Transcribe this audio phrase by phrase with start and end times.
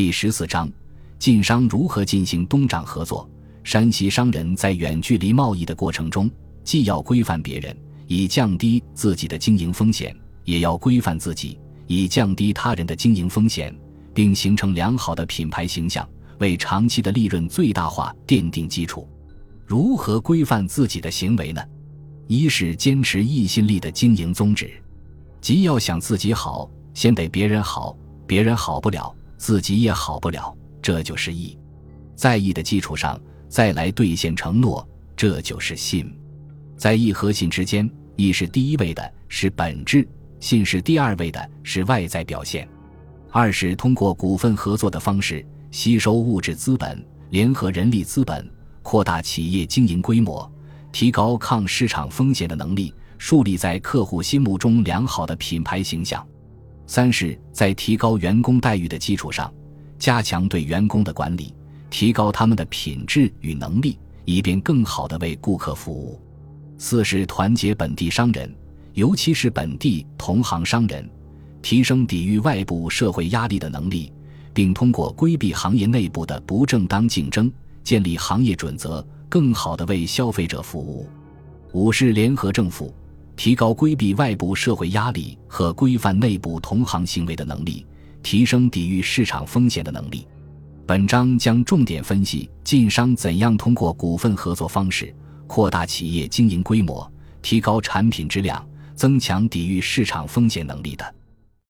[0.00, 0.66] 第十四章，
[1.18, 3.28] 晋商如何进行东掌合作？
[3.62, 6.30] 山西商人在远距离贸易的过程中，
[6.64, 7.76] 既要规范别人，
[8.06, 13.78] 以降低自己的经营风险，也要规范自己，以降低他人的经营风险，
[14.14, 16.08] 并形成良好的品牌形象，
[16.38, 19.06] 为长期的利润最大化奠定基础。
[19.66, 21.62] 如何规范自己的行为呢？
[22.26, 24.72] 一是坚持义信力的经营宗旨，
[25.42, 27.94] 即要想自己好，先得别人好，
[28.26, 31.58] 别人好不了，自己也好不了，这就是义。
[32.14, 34.86] 在义的基础上，再来兑现承诺，
[35.16, 36.14] 这就是信。
[36.76, 40.06] 在义和信之间，义是第一位的，是本质；
[40.40, 42.68] 信是第二位的，是外在表现。
[43.30, 48.46] 二是通过股份合作的方式，吸收物质资本，联合人力资本，
[48.82, 50.48] 扩大企业经营规模。
[50.92, 56.26] 提高抗市场风险的能力，树立在客户心目中良好的品牌形象。
[56.90, 59.48] 三是，在提高员工待遇的基础上，
[59.96, 61.54] 加强对员工的管理，
[61.88, 66.20] 提高他们的品质与能力，以便更好地为顾客服务。
[66.78, 68.52] 四是团结本地商人，
[68.94, 71.08] 尤其是本地同行商人，
[71.62, 74.12] 提升抵御外部社会压力的能力，
[74.52, 77.48] 并通过规避行业内部的不正当竞争，
[77.84, 79.06] 建立行业准则。
[79.28, 81.08] 更好地为消费者服务。
[81.70, 82.92] 五是联合政府，
[83.42, 87.86] 提高规避外部社会压力和规范内部同行行为的能力，
[88.22, 90.28] 提升抵御市场风险的能力。
[90.86, 98.62] 本章将重点分析晋商怎样通过股份合作方式扩大企业经营规模、提高产品质量、
[98.94, 101.14] 增强抵御市场风险能力的。